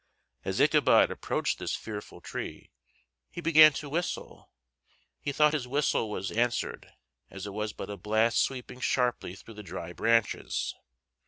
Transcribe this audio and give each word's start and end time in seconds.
As 0.43 0.59
Ichabod 0.59 1.11
approached 1.11 1.59
this 1.59 1.75
fearful 1.75 2.21
tree 2.21 2.71
he 3.29 3.39
began 3.39 3.71
to 3.73 3.87
whistle: 3.89 4.49
he 5.19 5.31
thought 5.31 5.53
his 5.53 5.67
whistle 5.67 6.09
was 6.09 6.31
answered; 6.31 6.89
it 7.29 7.53
was 7.53 7.71
but 7.71 7.91
a 7.91 7.97
blast 7.97 8.41
sweeping 8.41 8.79
sharply 8.79 9.35
through 9.35 9.53
the 9.53 9.61
dry 9.61 9.93
branches. 9.93 10.73